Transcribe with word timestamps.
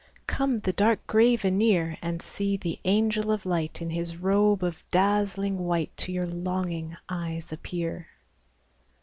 XX 0.21 0.25
Come 0.25 0.59
the 0.61 0.73
dark 0.73 1.05
grave 1.05 1.45
anear 1.45 1.95
And 2.01 2.23
see 2.23 2.57
the 2.57 2.79
angel 2.85 3.29
of 3.31 3.45
light 3.45 3.83
In 3.83 3.91
his 3.91 4.17
robe 4.17 4.63
of 4.63 4.83
dazzling 4.89 5.59
white 5.59 5.95
To 5.97 6.11
your 6.11 6.25
longing 6.25 6.97
eyes 7.07 7.53
appear 7.53 8.07